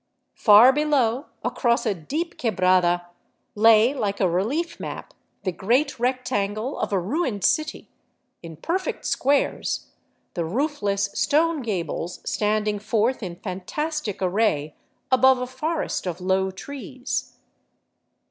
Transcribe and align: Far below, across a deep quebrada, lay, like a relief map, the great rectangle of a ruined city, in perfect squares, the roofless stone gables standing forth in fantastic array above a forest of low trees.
Far 0.33 0.73
below, 0.73 1.27
across 1.43 1.85
a 1.85 1.93
deep 1.93 2.39
quebrada, 2.39 3.05
lay, 3.53 3.93
like 3.93 4.19
a 4.19 4.27
relief 4.27 4.79
map, 4.79 5.13
the 5.43 5.51
great 5.51 5.99
rectangle 5.99 6.79
of 6.79 6.91
a 6.91 6.97
ruined 6.99 7.43
city, 7.43 7.87
in 8.41 8.55
perfect 8.57 9.05
squares, 9.05 9.91
the 10.33 10.43
roofless 10.43 11.11
stone 11.13 11.61
gables 11.61 12.19
standing 12.25 12.79
forth 12.79 13.21
in 13.21 13.35
fantastic 13.35 14.23
array 14.23 14.75
above 15.11 15.37
a 15.39 15.45
forest 15.45 16.07
of 16.07 16.19
low 16.19 16.49
trees. 16.49 17.35